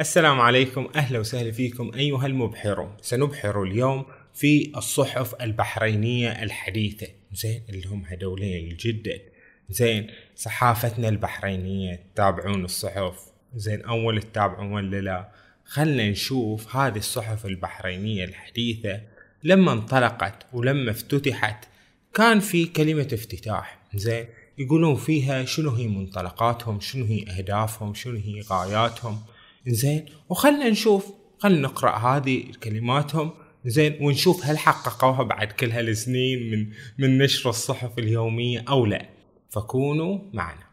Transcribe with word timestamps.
السلام 0.00 0.40
عليكم 0.40 0.88
أهلا 0.96 1.18
وسهلا 1.18 1.52
فيكم 1.52 1.90
أيها 1.94 2.26
المبحرون. 2.26 2.96
سنبحر 3.00 3.62
اليوم 3.62 4.04
في 4.34 4.72
الصحف 4.76 5.34
البحرينية 5.42 6.42
الحديثة. 6.42 7.06
زين 7.32 7.62
اللي 7.68 7.88
هم 7.88 8.04
هدولين 8.06 8.70
الجدد 8.70 9.20
زين 9.70 10.10
صحافتنا 10.36 11.08
البحرينية 11.08 12.00
تتابعون 12.14 12.64
الصحف. 12.64 13.14
زين 13.54 13.82
أول 13.82 14.22
تتابعون 14.22 14.72
ولا 14.72 15.00
لا 15.00 15.28
خلنا 15.64 16.10
نشوف 16.10 16.76
هذه 16.76 16.98
الصحف 16.98 17.46
البحرينية 17.46 18.24
الحديثة. 18.24 19.00
لما 19.44 19.72
انطلقت 19.72 20.46
ولما 20.52 20.90
افتتحت 20.90 21.64
كان 22.14 22.40
في 22.40 22.66
كلمة 22.66 23.08
افتتاح. 23.12 23.78
زين 23.94 24.26
يقولون 24.58 24.96
فيها 24.96 25.44
شنو 25.44 25.70
هي 25.70 25.86
منطلقاتهم 25.86 26.80
شنو 26.80 27.04
هي 27.04 27.24
أهدافهم 27.38 27.94
شنو 27.94 28.18
هي 28.18 28.40
غاياتهم. 28.40 29.20
زين 29.68 30.06
وخلنا 30.28 30.68
نشوف 30.68 31.12
خلنا 31.38 31.58
نقرأ 31.60 31.96
هذه 31.96 32.44
كلماتهم. 32.62 33.30
زين 33.66 33.98
ونشوف 34.00 34.46
هل 34.46 34.58
حققوها 34.58 35.22
بعد 35.22 35.52
كل 35.52 35.70
هالسنين 35.70 36.50
من 36.50 36.72
من 36.98 37.18
نشر 37.18 37.50
الصحف 37.50 37.98
اليومية 37.98 38.64
أو 38.68 38.86
لا. 38.86 39.08
فكونوا 39.50 40.18
معنا. 40.32 40.68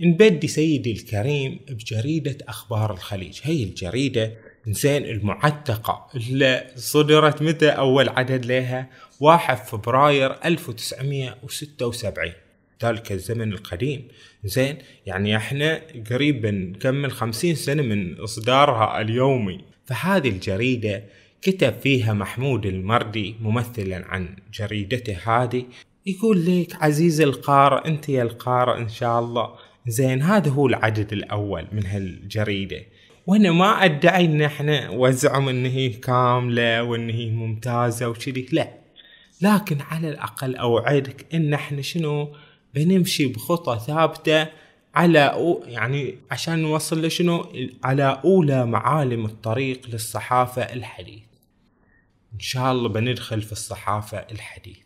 نبدي 0.00 0.48
سيدي 0.48 0.92
الكريم 0.92 1.60
بجريدة 1.68 2.38
أخبار 2.48 2.92
الخليج. 2.92 3.40
هي 3.42 3.64
الجريدة 3.64 4.36
زين 4.66 5.04
المعتقة 5.04 6.06
اللي 6.14 6.72
صدرت 6.76 7.42
متى 7.42 7.68
أول 7.68 8.08
عدد 8.08 8.46
لها؟ 8.46 8.90
1 9.20 9.56
فبراير 9.56 10.44
1976 10.44 12.32
ذلك 12.84 13.12
الزمن 13.12 13.52
القديم. 13.52 14.08
زين 14.44 14.78
يعني 15.06 15.36
إحنا 15.36 15.80
قريب 16.10 16.46
نكمل 16.46 17.12
خمسين 17.12 17.54
سنة 17.54 17.82
من 17.82 18.18
إصدارها 18.18 19.00
اليومي. 19.00 19.60
فهذه 19.86 20.28
الجريدة 20.28 21.04
كتب 21.42 21.74
فيها 21.80 22.12
محمود 22.12 22.66
المردي 22.66 23.34
ممثلا 23.40 24.04
عن 24.06 24.36
جريدته 24.54 25.16
هذه 25.26 25.64
يقول 26.06 26.46
لك 26.46 26.82
عزيزي 26.82 27.24
القارئ 27.24 27.88
أنت 27.88 28.08
يا 28.08 28.22
القارئ 28.22 28.78
إن 28.78 28.88
شاء 28.88 29.20
الله. 29.20 29.50
زين 29.86 30.22
هذا 30.22 30.50
هو 30.50 30.66
العدد 30.66 31.12
الأول 31.12 31.66
من 31.72 31.86
هالجريدة. 31.86 32.82
وأنا 33.26 33.52
ما 33.52 33.84
أدعي 33.84 34.24
إن 34.24 34.42
إحنا 34.42 34.90
وزعم 34.90 35.48
إن 35.48 35.66
هي 35.66 35.88
كاملة 35.88 36.82
وإن 36.82 37.10
هي 37.10 37.30
ممتازة 37.30 38.08
وشذي 38.08 38.46
لا. 38.52 38.68
لكن 39.42 39.80
على 39.80 40.08
الأقل 40.08 40.56
أوعدك 40.56 41.26
إن 41.34 41.54
إحنا 41.54 41.82
شنو 41.82 42.36
بنمشي 42.76 43.26
بخطى 43.26 43.80
ثابتة 43.86 44.46
على 44.94 45.20
أو 45.20 45.62
يعني 45.66 46.18
عشان 46.30 46.58
نوصل 46.58 47.06
لشنو؟ 47.06 47.52
على 47.84 48.20
أولى 48.24 48.66
معالم 48.66 49.24
الطريق 49.24 49.80
للصحافة 49.88 50.62
الحديث. 50.62 51.22
إن 52.34 52.40
شاء 52.40 52.72
الله 52.72 52.88
بندخل 52.88 53.42
في 53.42 53.52
الصحافة 53.52 54.18
الحديث. 54.18 54.78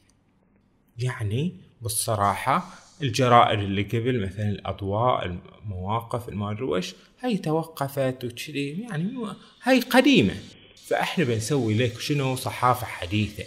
يعني 0.98 1.54
بالصراحة 1.82 2.64
الجرائد 3.02 3.58
اللي 3.58 3.82
قبل 3.82 4.20
مثلا 4.26 4.48
الأضواء 4.48 5.26
المواقف 5.26 6.28
المادري 6.28 6.64
وش 6.64 6.94
هاي 7.20 7.36
توقفت 7.36 8.24
وكذي 8.24 8.68
يعني 8.80 9.16
هاي 9.62 9.80
قديمة. 9.80 10.34
فإحنا 10.86 11.24
بنسوي 11.24 11.74
لك 11.74 12.00
شنو؟ 12.00 12.36
صحافة 12.36 12.86
حديثة. 12.86 13.44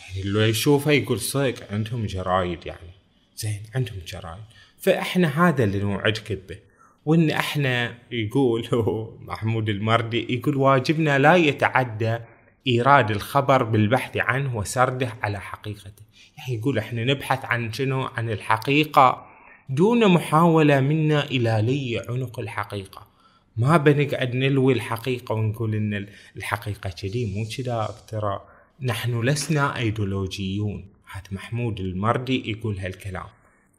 يعني 0.00 0.20
اللي 0.20 0.48
يشوفها 0.48 0.92
يقول 0.92 1.20
صدق 1.20 1.72
عندهم 1.72 2.06
جرايد 2.06 2.66
يعني. 2.66 2.93
زين 3.36 3.62
عندهم 3.74 3.98
جرايد 4.06 4.44
فإحنا 4.78 5.48
هذا 5.48 5.64
اللي 5.64 5.78
نوعدك 5.78 6.32
به. 6.48 6.58
وإن 7.04 7.30
إحنا 7.30 7.94
يقول 8.10 8.68
محمود 9.28 9.68
المردي 9.68 10.26
يقول 10.34 10.56
واجبنا 10.56 11.18
لا 11.18 11.36
يتعدى 11.36 12.18
إيراد 12.66 13.10
الخبر 13.10 13.62
بالبحث 13.62 14.16
عنه 14.16 14.56
وسرده 14.56 15.12
على 15.22 15.40
حقيقته. 15.40 16.02
يعني 16.38 16.54
يقول 16.54 16.78
إحنا 16.78 17.04
نبحث 17.04 17.44
عن 17.44 17.72
شنو؟ 17.72 18.02
عن 18.02 18.30
الحقيقة. 18.30 19.26
دون 19.68 20.08
محاولة 20.08 20.80
منا 20.80 21.24
إلى 21.24 21.62
لي 21.62 22.02
عنق 22.08 22.40
الحقيقة. 22.40 23.06
ما 23.56 23.76
بنقعد 23.76 24.34
نلوي 24.34 24.72
الحقيقة 24.72 25.32
ونقول 25.34 25.74
إن 25.74 26.06
الحقيقة 26.36 26.90
كذي 26.90 27.34
مو 27.34 27.46
كذا. 27.56 27.94
ترى 28.08 28.40
نحن 28.80 29.20
لسنا 29.20 29.78
إيديولوجيون. 29.78 30.93
هذا 31.14 31.24
محمود 31.30 31.80
المردي 31.80 32.50
يقول 32.50 32.78
هالكلام. 32.78 33.26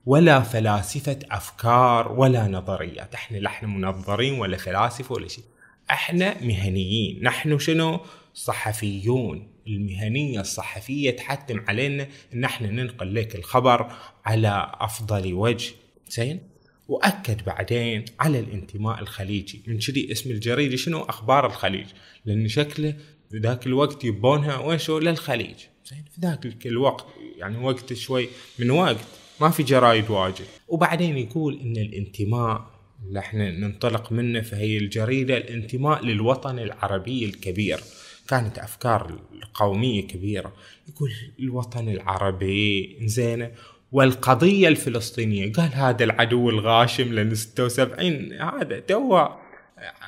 ولا 0.06 0.40
فلاسفة 0.40 1.20
أفكار 1.32 2.12
ولا 2.12 2.48
نظريات. 2.48 3.14
إحنا 3.14 3.38
لا 3.38 3.48
إحنا 3.48 3.68
منظرين 3.68 4.40
ولا 4.40 4.58
فلاسفة 4.58 5.14
ولا 5.16 5.28
شيء. 5.28 5.44
إحنا 5.92 6.44
مهنيين. 6.44 7.24
نحن 7.24 7.60
شنو؟ 7.60 8.00
صحفيون. 8.34 9.48
المهنية 9.68 10.42
الصحفية 10.42 11.12
تحتم 11.12 11.64
علينا 11.68 12.08
إن 12.34 12.44
إحنا 12.44 12.72
ننقل 12.72 13.16
لك 13.16 13.36
الخبر 13.36 13.92
على 14.26 14.72
أفضل 14.74 15.34
وجه. 15.34 15.74
زين؟ 16.10 16.42
وأكد 16.88 17.46
بعدين 17.46 18.06
على 18.20 18.40
الانتماء 18.40 19.00
الخليجي. 19.00 19.62
من 19.68 19.80
كذي 19.80 20.12
اسم 20.12 20.32
الجريدة 20.32 20.76
شنو؟ 20.76 21.02
أخبار 21.02 21.46
الخليج. 21.46 21.88
لأن 22.26 22.48
شكله 22.48 22.96
ذاك 23.36 23.68
الوقت 23.68 24.04
يبونها 24.04 24.58
وشو 24.58 25.00
للخليج. 25.00 25.56
زين؟ 25.86 26.06
في 26.12 26.22
ذاك 26.22 26.66
الوقت 26.66 27.06
يعني 27.38 27.58
وقت 27.58 27.94
شوي 27.94 28.30
من 28.60 28.72
وقت 28.72 28.98
ما 29.42 29.50
في 29.50 29.64
جرايد 29.64 30.10
واجد. 30.10 30.46
وبعدين 30.68 31.18
يقول 31.18 31.60
إن 31.60 31.78
الانتماء 31.78 32.66
اللي 33.08 33.20
إحنا 33.20 33.52
ننطلق 33.52 34.12
منه 34.12 34.42
فهي 34.42 34.78
الجريدة 34.78 35.38
الانتماء 35.38 36.06
للوطن 36.06 36.60
العربي 36.60 37.26
الكبير. 37.26 37.80
كانت 38.28 38.58
أفكار 38.60 39.20
قومية 39.54 40.08
كبيرة. 40.08 40.54
يقول 40.90 41.12
الوطن 41.40 41.90
العربي 41.90 42.98
زينة 43.02 43.52
والقضية 43.92 44.68
الفلسطينية. 44.68 45.54
قال 45.54 45.74
هذا 45.74 46.04
العدو 46.04 46.50
الغاشم 46.50 47.14
لأن 47.14 47.36
76 47.36 48.34
هذا 48.34 48.80
تو 48.80 49.28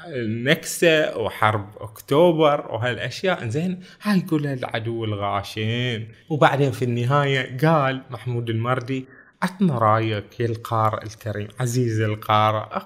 النكسة 0.07 1.17
وحرب 1.17 1.69
أكتوبر 1.77 2.71
وهالأشياء. 2.71 3.47
زين 3.47 3.79
هاي 4.01 4.21
كلها 4.21 4.53
العدو 4.53 5.05
الغاشم 5.05 6.07
وبعدين 6.29 6.71
في 6.71 6.85
النهاية 6.85 7.57
قال 7.57 8.01
محمود 8.09 8.49
المردي 8.49 9.05
عطنا 9.41 9.77
رأيك 9.77 10.39
يا 10.39 10.45
القارئ 10.45 11.05
الكريم 11.05 11.47
عزيزي 11.59 12.05
القارئ 12.05 12.81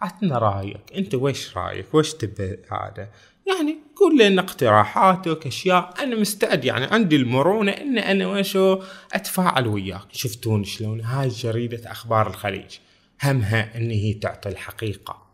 عطنا 0.00 0.38
رأيك. 0.38 0.92
أنت 0.96 1.14
وش 1.14 1.56
رأيك؟ 1.56 1.94
وش 1.94 2.12
تبي 2.12 2.58
هذا؟ 2.72 3.08
يعني 3.46 3.78
قول 3.96 4.18
لنا 4.18 4.42
اقتراحاتك 4.42 5.46
أشياء 5.46 5.94
أنا 6.02 6.16
مستعد. 6.16 6.64
يعني 6.64 6.84
عندي 6.84 7.16
المرونة 7.16 7.72
إن 7.72 7.98
أنا 7.98 8.26
وشو 8.26 8.82
أتفاعل 9.12 9.66
وياك. 9.66 10.06
شفتون 10.12 10.64
شلون؟ 10.64 11.00
هاي 11.00 11.28
جريدة 11.28 11.90
أخبار 11.90 12.26
الخليج. 12.26 12.78
همها 13.22 13.76
إن 13.76 13.90
هي 13.90 14.14
تعطي 14.14 14.48
الحقيقة. 14.48 15.25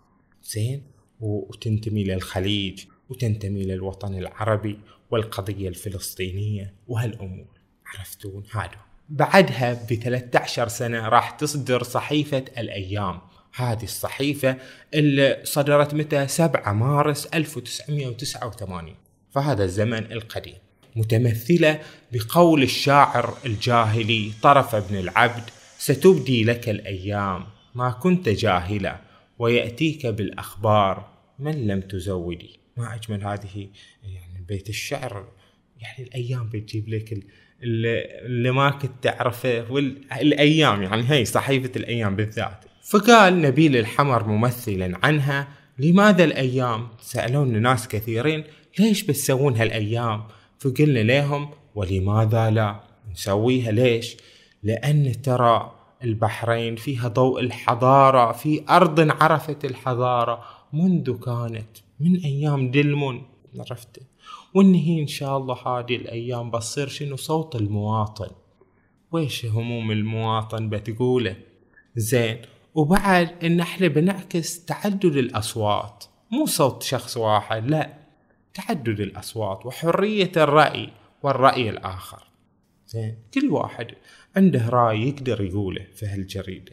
زين 0.44 0.82
وتنتمي 1.20 2.04
للخليج 2.04 2.84
وتنتمي 3.08 3.62
للوطن 3.62 4.14
العربي 4.14 4.78
والقضية 5.10 5.69
الفلسطينية 5.69 6.75
وهالأمور. 6.88 7.47
عرفتون؟ 7.86 8.44
هذا 8.53 8.70
بعدها 9.08 9.72
ب 9.72 9.94
13 9.94 10.69
سنة 10.69 11.08
راح 11.08 11.30
تصدر 11.30 11.82
صحيفة 11.82 12.44
الأيام. 12.58 13.20
هذه 13.54 13.82
الصحيفة 13.82 14.56
اللي 14.94 15.41
صدرت 15.44 15.94
متى؟ 15.94 16.28
7 16.28 16.72
مارس 16.72 17.26
1989 17.26 18.94
فهذا 19.30 19.64
الزمن 19.64 20.12
القديم. 20.12 20.54
متمثلة 20.97 21.80
بقول 22.12 22.62
الشاعر 22.62 23.36
الجاهلي 23.47 24.32
طرف 24.42 24.76
بن 24.76 24.97
العبد 24.98 25.50
ستبدي 25.78 26.44
لك 26.44 26.69
الأيام. 26.69 27.44
ما 27.74 27.91
كنت 27.91 28.28
جاهلا 28.28 29.11
ويأتيك 29.42 30.06
بالأخبار 30.06 31.08
من 31.38 31.66
لم 31.66 31.80
تزودي. 31.80 32.60
ما 32.77 32.94
أجمل 32.94 33.24
هذه 33.24 33.68
يعني 34.03 34.44
بيت 34.48 34.68
الشعر 34.68 35.28
يعني 35.80 36.09
الأيام 36.09 36.48
بتجيب 36.48 36.89
لك 36.89 37.24
اللي, 37.62 38.50
ما 38.50 38.71
كنت 38.71 38.92
تعرفه 39.03 39.72
والايام 39.72 40.83
يعني 40.83 41.10
هي 41.10 41.24
صحيفة 41.24 41.71
الأيام 41.77 42.16
بالذات. 42.16 42.65
فقال 42.91 43.41
نبيل 43.41 43.77
الحمر 43.77 44.28
ممثلا 44.28 44.98
عنها 45.03 45.48
لماذا 45.78 46.24
الأيام؟ 46.24 46.89
سالونا 47.00 47.59
ناس 47.59 47.89
كثيرين 47.89 48.44
ليش 48.78 49.03
بتسوون 49.03 49.56
هالأيام؟ 49.56 50.24
فقلنا 50.59 51.00
لهم 51.00 51.50
ولماذا 51.74 52.50
لا؟ 52.50 52.80
نسويها 53.10 53.72
ليش؟ 53.72 54.16
لأن 54.62 55.22
ترى 55.22 55.81
البحرين 56.04 56.77
فيها 56.77 57.09
ضوء 57.09 57.41
الحضارة 57.41 58.33
في 58.33 58.65
أرض 58.71 59.22
عرفت 59.22 59.65
الحضارة. 59.65 60.45
منذ 60.72 61.19
كانت 61.19 61.78
من 62.01 62.16
أيام 62.16 62.71
دلمون. 62.71 63.22
عرفت؟ 63.59 64.03
وإن 64.54 64.75
هي 64.75 65.03
إن 65.03 65.07
شاء 65.07 65.37
الله 65.37 65.54
هذه 65.54 65.97
الأيام 65.97 66.51
بتصير 66.51 66.89
شنو؟ 66.89 67.16
صوت 67.16 67.57
المواطن. 67.57 68.31
ويش 69.13 69.47
هموم 69.47 69.91
المواطن 69.91 70.69
بتقوله؟ 70.69 71.37
زين. 71.97 72.43
وبعد 72.75 73.45
إن 73.45 73.60
إحنا 73.60 73.89
بنعكس 73.89 74.65
تعدد 74.65 75.16
الأصوات. 75.16 76.04
مو 76.31 76.47
صوت 76.47 76.83
شخص 76.83 77.16
واحد 77.16 77.71
لا. 77.71 77.99
تعدد 78.54 79.01
الأصوات 79.01 79.66
وحرية 79.66 80.33
الرأي 80.37 80.91
والرأي 81.22 81.71
الآخر. 81.71 82.22
زين. 82.87 83.19
كل 83.34 83.51
واحد 83.51 83.87
عنده 84.36 84.68
رأي 84.68 85.08
يقدر 85.08 85.40
يقوله 85.40 85.86
في 85.94 86.06
هالجريدة. 86.06 86.72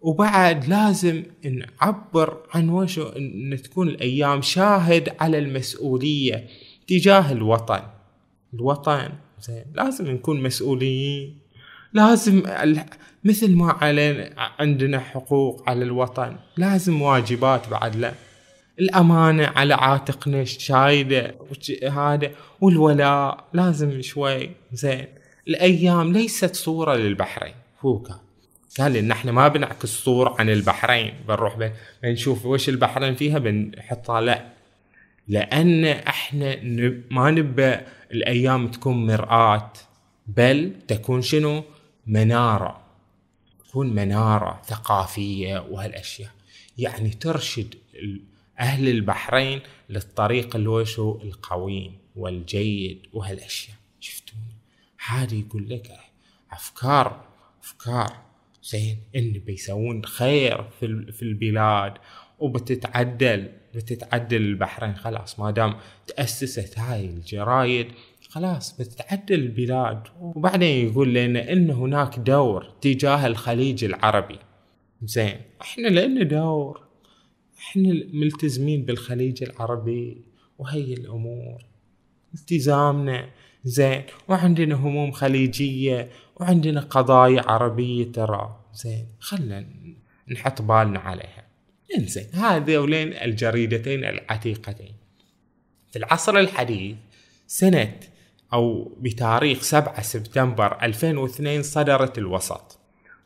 وبعد 0.00 0.68
لازم 0.68 1.22
نعبر 1.44 2.36
عن 2.54 2.68
وشو 2.68 3.08
ان 3.08 3.58
تكون 3.64 3.88
الأيام 3.88 4.42
شاهد 4.42 5.08
على 5.20 5.38
المسؤولية 5.38 6.46
تجاه 6.86 7.32
الوطن. 7.32 7.82
الوطن 8.54 9.08
زين 9.40 9.64
لازم 9.74 10.10
نكون 10.10 10.42
مسؤولين 10.42 11.38
لازم 11.92 12.42
مثل 13.24 13.56
ما 13.56 13.72
علينا 13.72 14.30
عندنا 14.58 14.98
حقوق 15.00 15.68
على 15.70 15.84
الوطن 15.84 16.36
لازم 16.56 17.02
واجبات 17.02 17.68
بعد 17.68 17.96
لا. 17.96 18.14
الأمانة 18.80 19.46
على 19.46 19.74
عاتقنا 19.74 20.44
شايدة 20.44 21.34
هذا 21.90 22.30
والولاء 22.60 23.44
لازم 23.52 24.00
شوي 24.02 24.50
زين. 24.72 25.06
الأيام 25.48 26.12
ليست 26.12 26.56
صورة 26.56 26.94
للبحرين. 26.94 27.54
هو 27.80 28.02
قال 28.78 28.96
ان 28.96 29.10
إحنا 29.10 29.32
ما 29.32 29.48
بنعكس 29.48 29.88
صورة 29.88 30.36
عن 30.38 30.50
البحرين. 30.50 31.14
بنروح 31.28 31.70
بنشوف 32.02 32.46
وش 32.46 32.68
البحرين 32.68 33.14
فيها 33.14 33.38
بنحطها 33.38 34.20
لا. 34.20 34.46
لأن 35.28 35.84
إحنا 35.84 36.56
ما 37.10 37.30
نبى 37.30 37.76
الأيام 38.12 38.68
تكون 38.68 39.06
مرآة 39.06 39.72
بل 40.26 40.72
تكون 40.88 41.22
شنو؟ 41.22 41.64
منارة. 42.06 42.80
تكون 43.68 43.94
منارة 43.94 44.62
ثقافية 44.64 45.66
وهالأشياء. 45.70 46.30
يعني 46.78 47.10
ترشد 47.10 47.74
أهل 48.60 48.88
البحرين 48.88 49.60
للطريق 49.90 50.56
اللي 50.56 50.70
هو 50.70 50.84
شو؟ 50.84 51.18
القويم 51.22 51.92
والجيد 52.16 52.98
وهالأشياء. 53.12 53.76
شفتون 54.00 54.38
هذا 55.06 55.34
يقول 55.34 55.68
لك 55.68 55.92
أفكار 56.52 57.24
أفكار. 57.62 58.26
زين 58.62 58.98
ان 59.16 59.32
بيسوون 59.32 60.04
خير 60.04 60.62
في 60.80 61.12
في 61.12 61.22
البلاد 61.22 61.94
وبتتعدل 62.38 63.52
بتتعدل 63.74 64.42
البحرين 64.42 64.96
خلاص. 64.96 65.40
ما 65.40 65.50
دام 65.50 65.74
تأسست 66.06 66.78
هاي 66.78 67.04
الجرايد 67.04 67.88
خلاص 68.28 68.80
بتتعدل 68.80 69.34
البلاد. 69.34 70.02
وبعدين 70.20 70.88
يقول 70.88 71.14
لنا 71.14 71.52
إن 71.52 71.70
هناك 71.70 72.18
دور 72.18 72.64
تجاه 72.80 73.26
الخليج 73.26 73.84
العربي. 73.84 74.38
زين 75.02 75.40
إحنا 75.62 75.88
لنا 75.88 76.22
دور 76.22 76.86
إحنا 77.58 77.88
ملتزمين 78.12 78.84
بالخليج 78.84 79.42
العربي 79.42 80.22
وهي 80.58 80.94
الأمور. 80.94 81.64
التزامنا 82.34 83.28
زين. 83.66 84.02
وعندنا 84.28 84.74
هموم 84.74 85.12
خليجية 85.12 86.08
وعندنا 86.36 86.80
قضايا 86.80 87.42
عربية 87.50 88.12
ترى. 88.12 88.56
زين 88.74 89.06
خلنا 89.20 89.66
نحط 90.28 90.62
بالنا 90.62 90.98
عليها. 90.98 91.44
انزين 91.98 92.26
هذولين 92.34 93.12
الجريدتين 93.12 94.04
العتيقتين. 94.04 94.94
في 95.90 95.98
العصر 95.98 96.38
الحديث 96.38 96.96
سنة 97.46 97.92
أو 98.52 98.96
بتاريخ 99.00 99.62
7 99.62 100.02
سبتمبر 100.02 100.78
2002 100.82 101.62
صدرت 101.62 102.18
الوسط. 102.18 102.78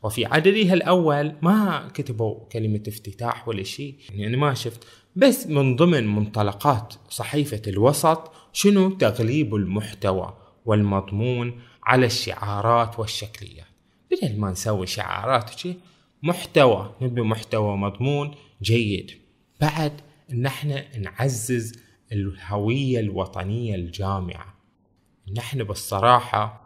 وفي 0.03 0.25
عددها 0.25 0.73
الأول 0.73 1.35
ما 1.41 1.87
كتبوا 1.93 2.45
كلمة 2.51 2.83
افتتاح 2.87 3.47
ولا 3.47 3.63
شيء 3.63 3.95
يعني 4.09 4.27
أنا 4.27 4.37
ما 4.37 4.53
شفت. 4.53 4.83
بس 5.15 5.47
من 5.47 5.75
ضمن 5.75 6.07
منطلقات 6.07 6.93
صحيفة 7.09 7.61
الوسط 7.67 8.31
شنو 8.53 8.89
تغليب 8.89 9.55
المحتوى 9.55 10.37
والمضمون 10.65 11.61
على 11.83 12.05
الشعارات 12.05 12.99
والشكليات؟ 12.99 13.65
بدل 14.11 14.39
ما 14.39 14.51
نسوي 14.51 14.87
شعارات 14.87 15.53
وشي 15.53 15.75
محتوى 16.23 16.95
نبي 17.01 17.21
محتوى 17.21 17.77
مضمون 17.77 18.35
جيد. 18.61 19.11
بعد 19.61 20.01
ان 20.31 20.45
إحنا 20.45 20.97
نعزز 20.97 21.79
الهوية 22.11 22.99
الوطنية 22.99 23.75
الجامعة. 23.75 24.55
نحن 25.35 25.63
بالصراحة 25.63 26.61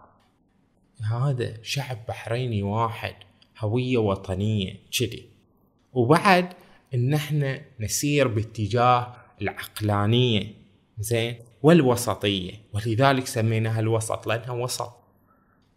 هذا 1.12 1.64
شعب 1.64 1.98
بحريني 2.08 2.64
واحد 2.64 3.16
هوية 3.60 3.98
وطنية 3.98 4.80
كذي. 5.00 5.26
وبعد 5.94 6.54
ان 6.94 7.14
إحنا 7.14 7.62
نسير 7.80 8.28
باتجاه 8.28 9.16
العقلانية. 9.42 10.54
زين؟ 11.00 11.36
والوسطية 11.66 12.54
ولذلك 12.74 13.28
سميناها 13.28 13.80
الوسط 13.80 14.28
لأنها 14.28 14.52
وسط 14.52 14.94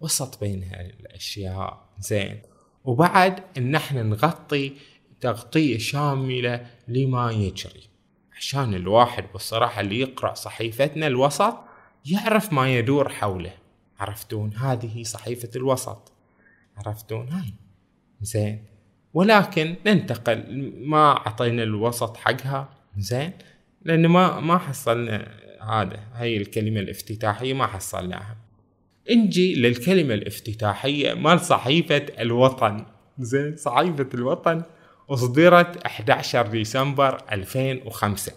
وسط 0.00 0.40
بين 0.40 0.70
الأشياء 1.00 1.88
زين. 1.98 2.42
وبعد 2.84 3.42
إن 3.58 3.74
إحنا 3.74 4.02
نغطي 4.02 4.72
تغطية 5.20 5.78
شاملة 5.78 6.66
لما 6.88 7.32
يجري. 7.32 7.82
عشان 8.36 8.74
الواحد 8.74 9.24
بالصراحة 9.32 9.80
اللي 9.80 10.00
يقرأ 10.00 10.34
صحيفتنا 10.34 11.06
الوسط 11.06 11.54
يعرف 12.04 12.52
ما 12.52 12.74
يدور 12.74 13.08
حوله. 13.08 13.52
عرفتون؟ 13.98 14.56
هذه 14.56 15.02
صحيفة 15.02 15.50
الوسط. 15.56 16.12
عرفتون؟ 16.76 17.28
هاي. 17.28 17.54
زين. 18.20 18.64
ولكن 19.14 19.76
ننتقل 19.86 20.72
ما 20.86 21.16
أعطينا 21.16 21.62
الوسط 21.62 22.16
حقها. 22.16 22.68
زين. 22.98 23.32
لأن 23.82 24.06
ما 24.06 24.40
ما 24.40 24.58
حصلنا 24.58 25.47
هذا 25.62 26.00
هاي 26.14 26.36
الكلمة 26.36 26.80
الافتتاحية 26.80 27.54
ما 27.54 27.66
حصلناها. 27.66 28.36
نجي 29.10 29.54
للكلمة 29.54 30.14
الافتتاحية 30.14 31.14
مال 31.14 31.40
صحيفة 31.40 32.06
الوطن. 32.20 32.86
زين 33.18 33.56
صحيفة 33.56 34.08
الوطن 34.14 34.62
أصدرت 35.10 35.76
11 35.76 36.46
ديسمبر 36.46 37.22
2005 37.32 38.32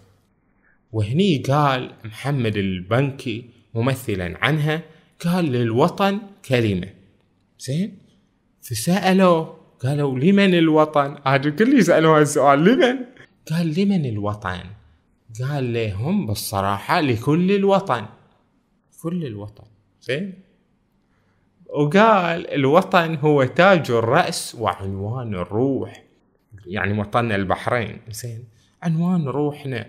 وهني 0.91 1.37
قال 1.37 1.91
محمد 2.05 2.57
البنكي 2.57 3.45
ممثلا 3.73 4.37
عنها 4.41 4.81
قال 5.19 5.45
للوطن 5.45 6.19
كلمة. 6.45 6.87
زين؟ 7.59 7.97
فسألوه 8.61 9.57
قالوا 9.79 10.19
لمن 10.19 10.53
الوطن؟ 10.55 11.17
هذا 11.27 11.47
الكل 11.47 11.79
يسألوا 11.79 12.19
هالسؤال 12.19 12.63
لمن؟ 12.63 12.95
قال 13.51 13.79
لمن 13.79 14.05
الوطن؟ 14.05 14.59
قال 15.39 15.73
لهم 15.73 16.27
بالصراحة 16.27 17.01
لكل 17.01 17.51
الوطن. 17.51 18.05
كل 19.03 19.25
الوطن. 19.25 19.63
زين. 20.01 20.33
وقال 21.69 22.53
الوطن 22.53 23.15
هو 23.15 23.43
تاج 23.43 23.91
الرأس 23.91 24.55
وعنوان 24.55 25.35
الروح. 25.35 26.03
يعني 26.65 26.99
وطننا 26.99 27.35
البحرين. 27.35 27.97
زين. 28.09 28.43
عنوان 28.83 29.27
روحنا. 29.27 29.85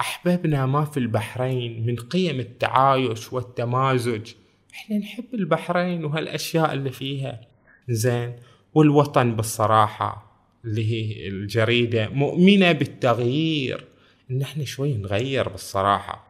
أحببنا 0.00 0.66
ما 0.66 0.84
في 0.84 0.96
البحرين 0.96 1.86
من 1.86 1.96
قيم 1.96 2.40
التعايش 2.40 3.32
والتمازج. 3.32 4.32
إحنا 4.74 4.98
نحب 4.98 5.34
البحرين 5.34 6.04
وهالأشياء 6.04 6.72
اللي 6.72 6.90
فيها. 6.90 7.40
زين. 7.88 8.32
والوطن 8.74 9.36
بالصراحة 9.36 10.32
اللي 10.64 10.92
هي 10.92 11.28
الجريدة 11.28 12.08
مؤمنة 12.08 12.72
بالتغيير. 12.72 13.91
إن 14.30 14.42
إحنا 14.42 14.64
شوي 14.64 14.96
نغير 14.96 15.48
بالصراحة. 15.48 16.26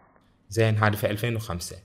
زين 0.49 0.77
هذا 0.79 0.97
في 0.97 1.11
2005 1.11 1.77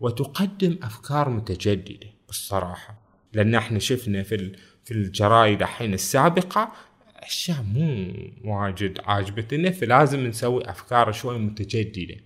وتقدم 0.00 0.78
أفكار 0.82 1.28
متجددة 1.28 2.06
بالصراحة. 2.26 3.00
لأن 3.32 3.54
إحنا 3.54 3.78
شفنا 3.78 4.22
في 4.22 4.52
في 4.84 4.90
الجرايد 4.90 5.62
الحين 5.62 5.94
السابقة 5.94 6.72
أشياء 7.16 7.62
مو 7.62 8.12
واجد 8.44 9.00
عاجبتنا 9.04 9.70
فلازم 9.70 10.26
نسوي 10.26 10.70
أفكار 10.70 11.12
شوي 11.12 11.38
متجددة. 11.38 12.16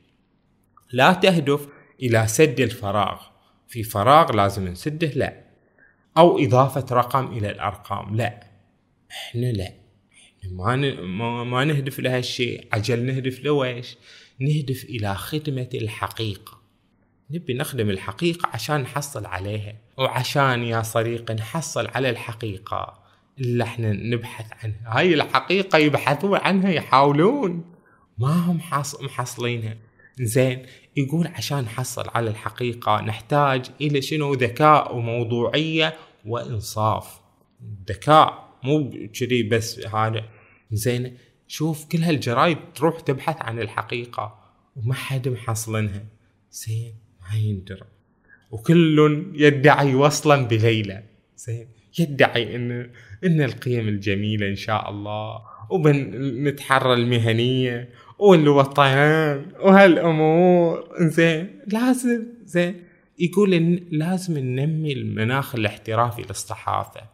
لا 0.92 1.12
تهدف 1.12 1.68
إلى 2.02 2.26
سد 2.26 2.60
الفراغ. 2.60 3.20
في 3.68 3.82
فراغ 3.82 4.32
لازم 4.32 4.68
نسده؟ 4.68 5.08
لا. 5.08 5.44
أو 6.16 6.38
إضافة 6.38 6.96
رقم 6.96 7.26
إلى 7.26 7.50
الأرقام؟ 7.50 8.16
لا. 8.16 8.46
إحنا 9.10 9.46
لا. 9.46 9.83
ما 10.52 10.76
ما, 11.44 11.64
نهدف 11.64 12.00
لهالشيء 12.00 12.68
عجل 12.72 13.02
نهدف 13.06 13.44
لويش 13.44 13.96
نهدف 14.38 14.84
إلى 14.84 15.14
خدمة 15.14 15.68
الحقيقة. 15.74 16.60
نبي 17.30 17.54
نخدم 17.54 17.90
الحقيقة 17.90 18.48
عشان 18.52 18.80
نحصل 18.80 19.26
عليها 19.26 19.76
وعشان 19.98 20.64
يا 20.64 20.82
صديقي 20.82 21.34
نحصل 21.34 21.88
على 21.94 22.10
الحقيقة 22.10 23.04
اللي 23.38 23.64
إحنا 23.64 23.92
نبحث 23.92 24.64
عنها. 24.64 24.98
هاي 24.98 25.14
الحقيقة 25.14 25.78
يبحثون 25.78 26.38
عنها 26.38 26.70
يحاولون. 26.70 27.64
ما 28.18 28.32
هم 28.32 28.60
محصلينها. 29.00 29.76
زين 30.20 30.66
يقول 30.96 31.26
عشان 31.26 31.60
نحصل 31.60 32.08
على 32.14 32.30
الحقيقة 32.30 33.00
نحتاج 33.00 33.70
إلى 33.80 34.02
شنو؟ 34.02 34.34
ذكاء 34.34 34.96
وموضوعية 34.96 35.96
وإنصاف. 36.26 37.20
ذكاء. 37.88 38.43
مو 38.64 38.90
كذي 39.20 39.42
بس 39.42 39.86
هذا 39.86 40.24
زين. 40.72 41.16
شوف 41.48 41.84
كل 41.84 41.98
هالجرايد 41.98 42.58
تروح 42.74 43.00
تبحث 43.00 43.36
عن 43.42 43.60
الحقيقة 43.60 44.38
وما 44.76 44.94
حد 44.94 45.28
محصلنها 45.28 46.04
زين 46.50 46.94
ما 47.20 47.38
يندرى. 47.38 47.86
وكل 48.50 49.26
يدعي 49.34 49.94
وصلا 49.94 50.46
بليلى 50.46 51.02
زين 51.36 51.66
يدعي 51.98 52.56
إن 52.56 52.90
إن 53.24 53.40
القيم 53.40 53.88
الجميلة 53.88 54.48
إن 54.48 54.56
شاء 54.56 54.90
الله. 54.90 55.40
وبنتحرى 55.70 56.94
المهنية 56.94 57.88
والوطن 58.18 58.82
وهالأمور. 59.60 60.88
زين 61.00 61.60
لازم 61.66 62.26
زين. 62.44 62.84
يقول 63.18 63.54
إن 63.54 63.86
لازم 63.90 64.38
ننمي 64.38 64.92
المناخ 64.92 65.54
الاحترافي 65.54 66.22
للصحافة. 66.22 67.13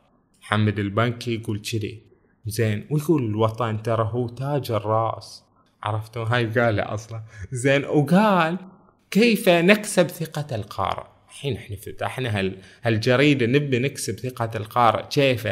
محمد 0.50 0.78
البنكي 0.78 1.34
يقول 1.34 1.58
كذي. 1.60 2.02
زين 2.46 2.86
ويقول 2.90 3.24
الوطن 3.24 3.82
ترى 3.82 4.10
هو 4.12 4.28
تاج 4.28 4.70
الراس. 4.70 5.44
عرفتوا؟ 5.82 6.24
هاي 6.24 6.46
قالها 6.46 6.94
أصلا. 6.94 7.22
زين 7.52 7.84
وقال 7.84 8.58
كيف 9.10 9.48
نكسب 9.48 10.08
ثقة 10.08 10.56
القارئ؟ 10.56 11.06
الحين 11.28 11.56
إحنا 11.56 11.76
فتحنا 11.76 12.52
هالجريدة 12.82 13.46
نبي 13.46 13.78
نكسب 13.78 14.18
ثقة 14.18 14.50
القارئ. 14.56 15.06
كيف؟ 15.08 15.46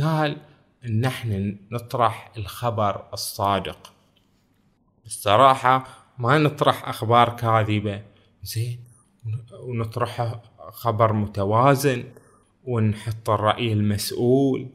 قال 0.00 0.36
ان 0.84 1.04
إحنا 1.04 1.56
نطرح 1.72 2.32
الخبر 2.36 3.04
الصادق. 3.12 3.92
الصراحة 5.06 5.84
ما 6.18 6.38
نطرح 6.38 6.88
أخبار 6.88 7.36
كاذبة. 7.36 8.02
زين 8.42 8.80
ونطرح 9.62 10.40
خبر 10.70 11.12
متوازن. 11.12 12.04
ونحط 12.68 13.30
الرأي 13.30 13.72
المسؤول. 13.72 14.66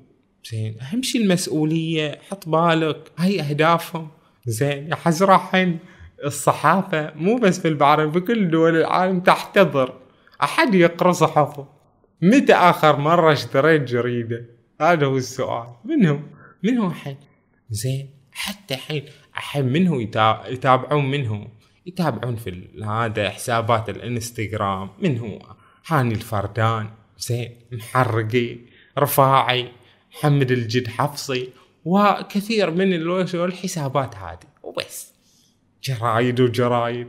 زين 0.51 0.81
أهم 0.81 1.01
شي 1.01 1.17
المسؤولية 1.17 2.19
حط 2.29 2.49
بالك 2.49 3.11
هاي 3.17 3.41
أهدافهم. 3.41 4.07
زين 4.45 4.95
حين 4.95 5.79
الصحافة 6.25 7.13
مو 7.15 7.37
بس 7.37 7.59
في 7.59 7.67
البحرين 7.67 8.11
في 8.11 8.19
كل 8.19 8.51
دول 8.51 8.75
العالم 8.75 9.19
تحتضر. 9.19 9.93
أحد 10.43 10.75
يقرأ 10.75 11.11
صحفه 11.11 11.67
متى 12.21 12.53
آخر 12.53 12.99
مرة 12.99 13.33
اشتريت 13.33 13.81
جريدة؟ 13.81 14.45
هذا 14.81 15.05
هو 15.05 15.17
السؤال. 15.17 15.67
منهم 15.85 16.23
منهم 16.63 16.89
الحين 16.89 17.17
زين 17.69 18.09
حتى 18.31 18.73
الحين 18.73 19.05
الحين 19.37 19.65
منه 19.65 20.01
يتابعون 20.47 21.11
منه 21.11 21.47
يتابعون 21.85 22.35
في 22.35 22.67
هذا 22.83 23.29
حسابات 23.29 23.89
الإنستغرام. 23.89 24.89
من 24.99 25.17
هو؟ 25.17 25.39
هاني 25.87 26.13
الفردان. 26.13 26.89
زين 27.27 27.55
محرقي 27.71 28.57
رفاعي 28.99 29.71
محمد 30.13 30.51
الجد 30.51 30.87
حفصي 30.87 31.49
وكثير 31.85 32.71
من 32.71 32.93
الحسابات 33.45 34.15
هذه. 34.15 34.39
وبس. 34.63 35.13
جرايد 35.83 36.41
وجرايد. 36.41 37.07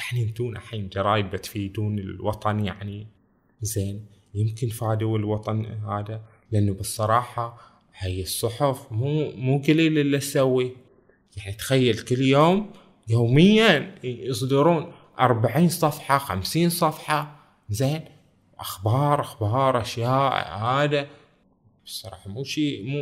يعني 0.00 0.24
انتون 0.24 0.56
الحين 0.56 0.88
جرايد 0.88 1.30
بتفيدون 1.30 1.98
الوطن 1.98 2.64
يعني. 2.64 3.06
زين 3.62 4.06
يمكن 4.34 4.68
فادوا 4.68 5.18
الوطن 5.18 5.66
هذا 5.66 6.22
لأنه 6.52 6.74
بالصراحة 6.74 7.58
هاي 7.98 8.22
الصحف 8.22 8.92
مو 8.92 9.30
مو 9.30 9.58
قليل 9.58 9.98
اللي 9.98 10.18
تسوي. 10.18 10.72
يعني 11.36 11.52
تخيل 11.52 11.98
كل 11.98 12.20
يوم 12.20 12.72
يوميا 13.08 13.94
يصدرون 14.04 14.92
أربعين 15.20 15.68
صفحة 15.68 16.18
خمسين 16.18 16.70
صفحة. 16.70 17.38
زين 17.70 18.17
أخبار 18.60 19.20
أخبار 19.20 19.80
أشياء 19.80 20.58
هذا 20.58 21.08
الصراحة 21.86 22.30
مو 22.30 22.44
شيء 22.44 22.86
مو 22.86 22.98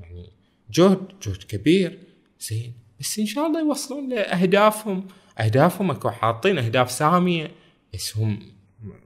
يعني 0.00 0.30
جهد 0.70 1.08
جهد 1.22 1.42
كبير. 1.42 1.98
زين 2.40 2.74
بس 3.00 3.18
إن 3.18 3.26
شاء 3.26 3.46
الله 3.46 3.60
يوصلون 3.60 4.08
لأهدافهم. 4.08 5.08
أهدافهم 5.38 5.90
أكو 5.90 6.10
حاطين 6.10 6.58
أهداف 6.58 6.90
سامية 6.90 7.50
بس 7.94 8.16
هم 8.16 8.52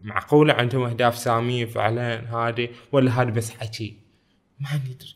معقولة 0.02 0.54
عندهم 0.54 0.82
أهداف 0.82 1.18
سامية 1.18 1.64
فعلا 1.64 2.36
هذه 2.36 2.68
ولا 2.92 3.22
هذا 3.22 3.30
بس 3.30 3.50
حكي؟ 3.50 3.96
ما 4.60 4.76
ندري 4.76 5.14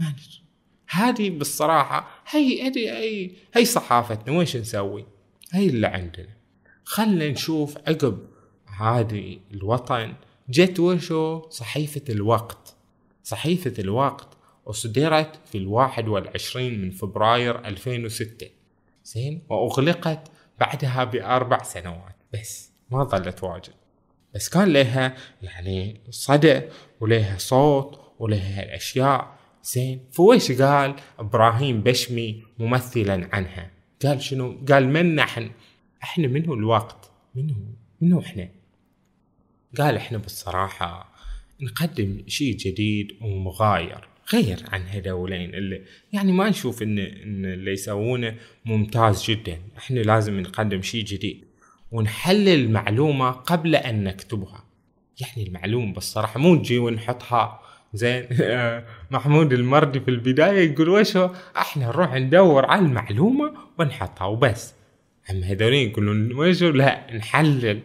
ما 0.00 0.08
ندري. 0.08 0.42
هذه 0.88 1.30
بالصراحة 1.30 2.22
هي 2.30 2.62
هي 2.62 2.90
هي, 2.90 3.30
هي 3.54 3.64
صحافتنا 3.64 4.38
ويش 4.38 4.56
نسوي؟ 4.56 5.06
هي 5.52 5.66
اللي 5.66 5.86
عندنا. 5.86 6.36
خلنا 6.84 7.28
نشوف 7.28 7.78
عقب 7.78 8.31
هذه 8.82 9.38
الوطن. 9.54 10.14
جت 10.48 10.80
وشو؟ 10.80 11.48
صحيفة 11.50 12.02
الوقت. 12.08 12.76
صحيفة 13.22 13.74
الوقت 13.78 14.28
أصدرت 14.66 15.40
في 15.46 15.58
الواحد 15.58 16.08
والعشرين 16.08 16.82
من 16.82 16.90
فبراير 16.90 17.66
2006 17.66 18.46
زين؟ 19.04 19.42
وأغلقت 19.48 20.30
بعدها 20.60 21.04
بأربع 21.04 21.62
سنوات. 21.62 22.16
بس 22.34 22.70
ما 22.90 23.04
ظلت 23.04 23.42
واجد. 23.44 23.72
بس 24.34 24.48
كان 24.48 24.72
لها 24.72 25.16
يعني 25.42 26.00
صدى 26.10 26.60
ولها 27.00 27.38
صوت 27.38 28.00
ولها 28.18 28.62
الأشياء. 28.62 29.38
زين؟ 29.64 30.04
فويش 30.10 30.52
قال 30.52 30.94
إبراهيم 31.18 31.80
بشمي 31.80 32.42
ممثلا 32.58 33.28
عنها؟ 33.32 33.70
قال 34.04 34.22
شنو؟ 34.22 34.64
قال 34.68 34.88
من 34.88 35.14
نحن؟ 35.14 35.50
إحنا 36.02 36.28
منه 36.28 36.52
الوقت؟ 36.52 37.10
منه 37.34 37.54
منه 38.00 38.20
إحنا؟ 38.20 38.48
قال 39.78 39.96
إحنا 39.96 40.18
بالصراحة 40.18 41.12
نقدم 41.60 42.22
شيء 42.26 42.56
جديد 42.56 43.12
ومغاير 43.20 44.08
غير 44.32 44.62
عن 44.72 44.82
هذولين 44.82 45.54
اللي 45.54 45.82
يعني 46.12 46.32
ما 46.32 46.48
نشوف 46.48 46.82
ان 46.82 46.98
إن 46.98 47.44
اللي 47.44 47.72
يسوونه 47.72 48.34
ممتاز 48.64 49.24
جدا. 49.30 49.58
إحنا 49.78 50.00
لازم 50.00 50.40
نقدم 50.40 50.82
شيء 50.82 51.04
جديد 51.04 51.44
ونحلل 51.92 52.48
المعلومة 52.48 53.30
قبل 53.30 53.76
أن 53.76 54.04
نكتبها. 54.04 54.64
يعني 55.20 55.48
المعلومة 55.48 55.92
بالصراحة 55.92 56.40
مو 56.40 56.54
نجي 56.54 56.78
ونحطها 56.78 57.60
زين. 57.94 58.26
محمود 59.10 59.52
المردي 59.52 60.00
في 60.00 60.10
البداية 60.10 60.70
يقول 60.70 60.88
وش 60.88 61.16
إحنا 61.56 61.86
نروح 61.86 62.14
ندور 62.14 62.64
على 62.66 62.80
المعلومة 62.86 63.52
ونحطها 63.78 64.24
وبس. 64.24 64.74
أما 65.30 65.46
هذولين 65.46 65.90
يقولون 65.90 66.32
وشو؟ 66.32 66.70
لا 66.70 67.16
نحلل. 67.16 67.80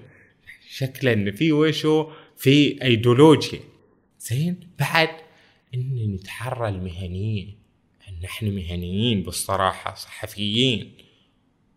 شكله 0.69 1.13
إن 1.13 1.31
في 1.31 1.51
وشو 1.51 2.09
في 2.37 2.83
ايديولوجيا 2.83 3.59
زين؟ 4.19 4.59
بعد 4.79 5.09
ان 5.73 6.11
نتحرى 6.15 6.69
المهنيه 6.69 7.47
ان 8.09 8.23
إحنا 8.25 8.49
مهنيين 8.49 9.23
بالصراحة 9.23 9.95
صحفيين. 9.95 10.93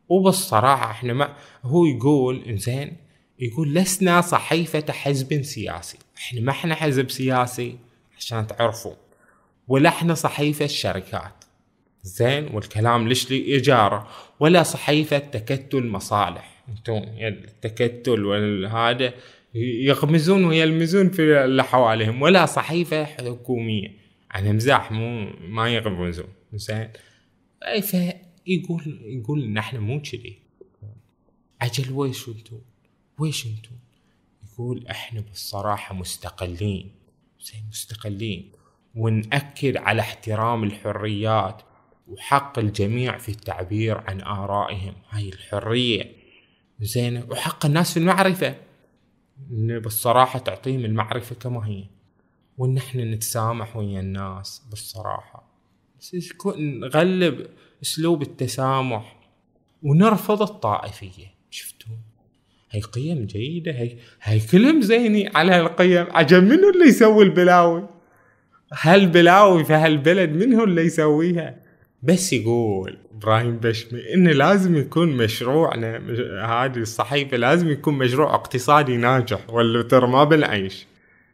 وبالصراحة 0.08 0.90
إحنا 0.90 1.12
ما 1.12 1.36
هو 1.62 1.84
يقول 1.86 2.44
إنزين 2.44 2.96
يقول 3.38 3.74
لسنا 3.74 4.20
صحيفة 4.20 4.92
حزب 4.92 5.42
سياسي. 5.42 5.98
إحنا 6.16 6.40
ما 6.40 6.50
إحنا 6.50 6.74
حزب 6.74 7.10
سياسي 7.10 7.78
عشان 8.18 8.46
تعرفوا 8.46 8.94
ولا 9.68 9.88
إحنا 9.88 10.14
صحيفة 10.14 10.66
شركات 10.66 11.44
زين؟ 12.02 12.54
والكلام 12.54 13.08
ليش 13.08 13.30
لي 13.30 13.56
إجارة؟ 13.56 14.08
ولا 14.40 14.62
صحيفة 14.62 15.18
تكتل 15.18 15.86
مصالح. 15.86 16.59
أنتم 16.70 17.04
التكتل 17.18 18.24
والهذا 18.24 19.12
يغمزون 19.54 20.44
ويلمزون 20.44 21.10
في 21.10 21.44
اللي 21.44 21.64
حواليهم. 21.64 22.22
ولا 22.22 22.46
صحيفة 22.46 23.04
حكومية. 23.04 23.88
يعني 24.34 24.52
مزاح 24.52 24.92
مو 24.92 25.30
ما 25.48 25.68
يغمزون 25.68 26.28
زين؟ 26.52 26.88
فيقول 27.80 29.00
يقول 29.04 29.44
ان 29.44 29.56
إحنا 29.56 29.80
مو 29.80 30.02
كذي. 30.02 30.38
أجل 31.62 31.92
ويش 31.92 32.28
أنتم؟ 32.28 32.58
ويش 33.18 33.46
أنتم؟ 33.46 33.76
يقول 34.52 34.86
إحنا 34.86 35.20
بالصراحة 35.20 35.94
مستقلين. 35.94 36.90
زين 37.40 37.64
مستقلين. 37.70 38.52
ونأكد 38.94 39.76
على 39.76 40.00
احترام 40.00 40.64
الحريات 40.64 41.62
وحق 42.08 42.58
الجميع 42.58 43.18
في 43.18 43.28
التعبير 43.28 43.98
عن 43.98 44.20
آرائهم. 44.20 44.94
هاي 45.10 45.28
الحرية. 45.28 46.19
زين 46.80 47.24
وحق 47.30 47.66
الناس 47.66 47.92
في 47.92 47.96
المعرفة. 48.00 48.54
إن 49.50 49.78
بالصراحة 49.78 50.38
تعطيهم 50.38 50.84
المعرفة 50.84 51.34
كما 51.34 51.66
هي. 51.66 51.84
وان 52.58 52.76
إحنا 52.76 53.04
نتسامح 53.04 53.76
ويا 53.76 54.00
الناس 54.00 54.62
بالصراحة. 54.70 55.50
بس 56.00 56.16
نغلب 56.56 57.46
أسلوب 57.82 58.22
التسامح. 58.22 59.16
ونرفض 59.82 60.42
الطائفية. 60.42 61.34
شفتوا؟ 61.50 61.96
هي 62.70 62.80
قيم 62.80 63.26
جيدة 63.26 63.72
هي 63.72 63.98
هي 64.22 64.40
كلهم 64.40 64.80
زيني 64.80 65.28
على 65.34 65.52
هالقيم. 65.52 66.06
عجب 66.10 66.42
منو 66.42 66.70
اللي 66.70 66.88
يسوي 66.88 67.24
البلاوي؟ 67.24 67.88
هالبلاوي 68.72 69.64
في 69.64 69.72
هالبلد 69.72 70.30
منو 70.30 70.64
اللي 70.64 70.82
يسويها؟ 70.82 71.59
بس 72.02 72.32
يقول 72.32 72.98
إبراهيم 73.14 73.56
بشمي 73.56 74.14
إن 74.14 74.28
لازم 74.28 74.76
يكون 74.76 75.16
مشروعنا 75.16 75.96
هذه 76.46 76.76
الصحيفة 76.78 77.36
لازم 77.36 77.70
يكون 77.70 77.94
مشروع 77.94 78.34
اقتصادي 78.34 78.96
ناجح 78.96 79.50
ولا 79.50 79.82
ترى 79.82 80.06
ما 80.06 80.24
بنعيش 80.24 80.86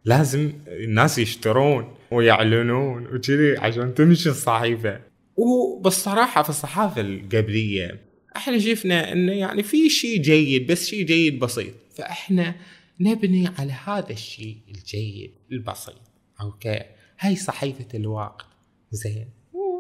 لازم 0.05 0.53
الناس 0.67 1.19
يشترون 1.19 1.95
ويعلنون 2.11 3.07
وكذي 3.07 3.57
عشان 3.59 3.95
تمشي 3.95 4.29
الصحيفة. 4.29 5.01
وبالصراحة 5.37 6.43
في 6.43 6.49
الصحافة 6.49 7.01
القبلية 7.01 8.01
إحنا 8.37 8.59
شفنا 8.59 9.13
إنه 9.13 9.33
يعني 9.33 9.63
في 9.63 9.91
شيء 9.91 10.21
جيد 10.21 10.73
بس 10.73 10.87
شيء 10.87 11.05
جيد 11.05 11.39
بسيط. 11.39 11.75
فإحنا 11.97 12.55
نبني 13.01 13.49
على 13.59 13.73
هذا 13.73 14.11
الشيء 14.11 14.57
الجيد 14.69 15.31
البسيط. 15.53 16.01
okay؟ 16.41 16.83
هاي 17.21 17.37
صحيفة 17.37 17.87
الوقت 17.95 18.47
زين. 18.91 19.36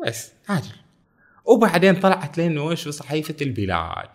وبس 0.06 0.32
عاجل 0.48 0.74
وبعدين 1.44 1.94
طلعت 1.94 2.38
لنا 2.38 2.60
وش 2.62 2.82
في 2.82 2.92
صحيفة 2.92 3.36
البلاد. 3.42 4.08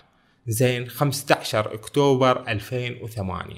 زين 0.47 0.87
15 0.87 1.73
أكتوبر 1.73 2.47
2008 2.47 3.55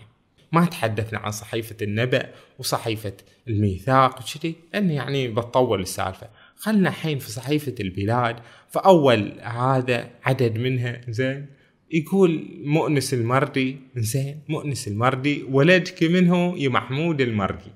ما 0.51 0.65
تحدثنا 0.65 1.19
عن 1.19 1.31
صحيفة 1.31 1.75
النبأ 1.81 2.29
وصحيفة 2.59 3.13
الميثاق 3.47 4.21
وشذي 4.21 4.55
لأن 4.73 4.91
يعني 4.91 5.27
بتطول 5.27 5.81
السالفة. 5.81 6.29
خلنا 6.55 6.89
الحين 6.89 7.19
في 7.19 7.31
صحيفة 7.31 7.75
البلاد 7.79 8.35
فأول 8.69 9.39
هذا 9.41 10.09
عدد 10.23 10.57
منها 10.57 11.01
زين 11.09 11.47
يقول 11.91 12.61
مؤنس 12.65 13.13
المردي 13.13 13.77
زين 13.95 14.39
مؤنس 14.49 14.87
المردي 14.87 15.43
ولدك 15.43 16.03
منه 16.03 16.57
يا 16.57 16.69
محمود 16.69 17.21
المردي. 17.21 17.71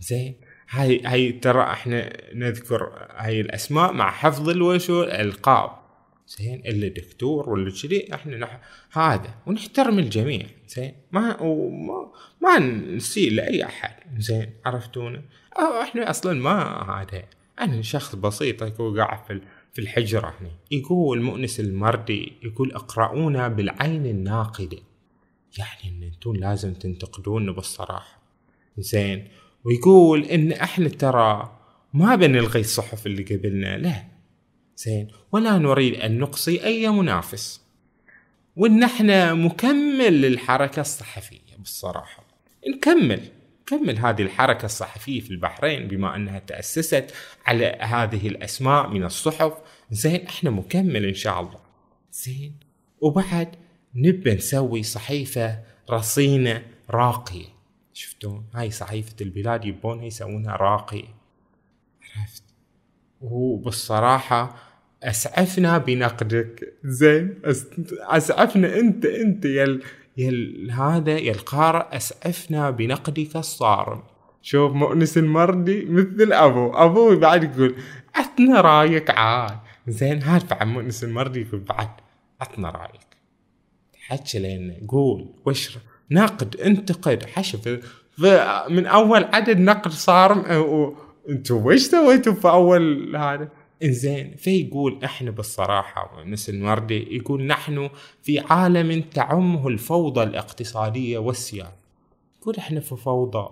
زين 0.00 0.34
هاي 0.72 1.02
هاي 1.04 1.32
ترى 1.32 1.62
إحنا 1.62 2.12
نذكر 2.34 3.08
هاي 3.16 3.40
الأسماء 3.40 3.92
مع 3.92 4.10
حفظ 4.10 4.48
الوشو 4.48 5.02
الالقاب 5.02 5.70
زين 6.28 6.62
الا 6.66 6.88
دكتور 6.88 7.50
ولا 7.50 7.70
كذي 7.70 8.14
إحنا 8.14 8.36
نح... 8.36 8.60
هذا. 8.92 9.34
ونحترم 9.46 9.98
الجميع. 9.98 10.46
زين 10.68 10.94
ما 11.12 11.40
وما 11.40 12.12
ما 12.40 12.58
نسيء 12.58 13.32
لأي 13.32 13.64
أحد. 13.64 13.94
زين 14.18 14.50
عرفتونا؟ 14.64 15.22
أو 15.58 15.82
إحنا 15.82 16.10
أصلا 16.10 16.40
ما 16.40 16.62
هذا. 16.90 17.22
أنا 17.60 17.82
شخص 17.82 18.14
بسيط 18.14 18.62
يكون 18.62 19.00
قاعد 19.00 19.24
في 19.26 19.40
في 19.72 19.80
الحجرة 19.80 20.34
هنا. 20.40 20.50
يقول 20.70 21.22
مؤنس 21.22 21.60
المردي 21.60 22.32
يقول 22.42 22.72
اقرؤونا 22.72 23.48
بالعين 23.48 24.06
الناقدة. 24.06 24.78
يعني 25.58 25.96
إن 25.96 26.02
أنتم 26.02 26.36
لازم 26.36 26.74
تنتقدونا 26.74 27.52
بالصراحة. 27.52 28.22
زين 28.78 29.28
ويقول 29.64 30.24
إن 30.24 30.52
إحنا 30.52 30.88
ترى 30.88 31.58
ما 31.94 32.14
بنلغي 32.14 32.60
الصحف 32.60 33.06
اللي 33.06 33.22
قبلنا 33.22 33.78
لا. 33.78 34.04
زين. 34.76 35.08
ولا 35.32 35.58
نريد 35.58 35.94
أن 35.94 36.18
نقصي 36.18 36.64
أي 36.64 36.88
منافس. 36.88 37.60
وإن 38.56 38.82
إحنا 38.82 39.34
مكمل 39.34 40.22
للحركة 40.22 40.80
الصحفية 40.80 41.56
بالصراحة. 41.58 42.24
نكمل. 42.68 43.20
كمل 43.66 43.98
هذه 43.98 44.22
الحركة 44.22 44.64
الصحفية 44.64 45.20
في 45.20 45.30
البحرين 45.30 45.88
بما 45.88 46.16
أنها 46.16 46.38
تأسست 46.38 47.14
على 47.46 47.78
هذه 47.80 48.28
الأسماء 48.28 48.88
من 48.88 49.04
الصحف. 49.04 49.52
زين 49.90 50.26
إحنا 50.26 50.50
مكمل 50.50 51.04
إن 51.04 51.14
شاء 51.14 51.40
الله. 51.40 51.60
زين. 52.12 52.54
وبعد 53.00 53.48
نبى 53.94 54.34
نسوي 54.34 54.82
صحيفة 54.82 55.58
رصينة 55.90 56.62
راقية. 56.90 57.61
شفتون 57.92 58.44
هاي 58.54 58.70
صحيفة 58.70 59.16
البلاد 59.20 59.64
يبونها 59.64 60.04
يسوونها 60.04 60.56
راقية 60.56 61.14
عرفت؟ 62.16 62.42
وبالصراحة 63.20 64.56
أسعفنا 65.02 65.78
بنقدك. 65.78 66.74
زين 66.84 67.42
أسعفنا 68.00 68.78
أنت 68.78 69.04
أنت 69.04 69.44
يا 69.44 69.80
يل 70.16 70.70
هذا 70.70 71.18
يا 71.18 71.32
القارئ 71.32 71.96
أسعفنا 71.96 72.70
بنقدك 72.70 73.36
الصارم. 73.36 74.02
شوف 74.42 74.72
مؤنس 74.72 75.18
المردي 75.18 75.84
مثل 75.84 76.32
أبو. 76.32 76.72
أبوي 76.74 77.16
بعد 77.16 77.44
يقول 77.44 77.76
عطنا 78.14 78.60
رأيك 78.60 79.10
عاد. 79.10 79.58
زين 79.88 80.22
هاد 80.22 80.48
بعد 80.48 80.66
مؤنس 80.66 81.04
المردي 81.04 81.40
يقول 81.40 81.60
بعد 81.60 81.90
عطنا 82.40 82.70
رأيك. 82.70 83.06
حكي 84.00 84.38
لنا. 84.38 84.86
قول 84.88 85.34
وش 85.46 85.78
نقد 86.10 86.56
انتقد 86.56 87.24
حشف. 87.24 87.80
من 88.70 88.86
أول 88.86 89.24
عدد 89.24 89.58
نقد 89.58 89.90
صارم 89.90 90.40
أنتوا 91.28 91.60
وش 91.72 91.80
سويتوا 91.80 92.32
في 92.32 92.48
أول 92.48 93.16
هذا؟ 93.16 93.48
إنزين 93.82 94.34
فيقول 94.36 95.04
إحنا 95.04 95.30
بالصراحة 95.30 96.24
مثل 96.24 96.52
المردي 96.52 97.16
يقول 97.16 97.42
نحن 97.46 97.90
في 98.22 98.38
عالم 98.38 99.02
تعمه 99.14 99.68
الفوضى 99.68 100.22
الاقتصادية 100.22 101.18
والسياسة 101.18 101.72
يقول 102.40 102.56
إحنا 102.56 102.80
في 102.80 102.96
فوضى 102.96 103.48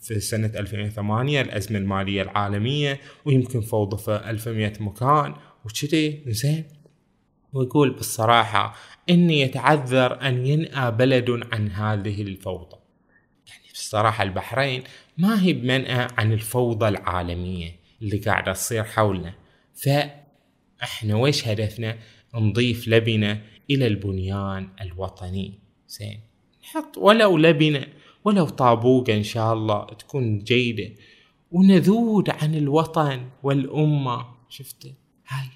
في 0.00 0.20
سنة 0.20 0.50
2008 0.54 1.40
الأزمة 1.40 1.78
المالية 1.78 2.22
العالمية 2.22 3.00
ويمكن 3.24 3.60
فوضى 3.60 3.96
في 3.96 4.10
1100 4.30 4.72
مكان 4.80 5.34
وكذي. 5.64 6.22
زين 6.26 6.64
ويقول 7.52 7.90
بالصراحة 7.90 8.74
إني 9.10 9.40
يتعذر 9.40 10.22
أن 10.22 10.46
ينأى 10.46 10.90
بلد 10.90 11.30
عن 11.52 11.70
هذه 11.70 12.22
الفوضى. 12.22 12.76
يعني 13.48 13.68
بالصراحة 13.72 14.24
البحرين 14.24 14.82
ما 15.18 15.42
هي 15.42 15.52
بمنأى 15.52 16.08
عن 16.18 16.32
الفوضى 16.32 16.88
العالمية 16.88 17.76
اللي 18.02 18.18
قاعدة 18.18 18.52
تصير 18.52 18.84
حولنا. 18.84 19.34
فإحنا 19.74 21.16
ويش 21.16 21.48
هدفنا؟ 21.48 21.98
نضيف 22.34 22.88
لبنة 22.88 23.42
إلى 23.70 23.86
البنيان 23.86 24.68
الوطني. 24.80 25.58
زين. 25.88 26.20
نحط 26.62 26.98
ولو 26.98 27.38
لبنة 27.38 27.86
ولو 28.24 28.48
طابوقة 28.48 29.14
إن 29.14 29.22
شاء 29.22 29.52
الله 29.52 29.86
تكون 29.86 30.38
جيدة. 30.38 30.94
ونذود 31.50 32.30
عن 32.30 32.54
الوطن 32.54 33.28
والأمة. 33.42 34.26
شفت؟ 34.48 34.86
هاي. 35.28 35.48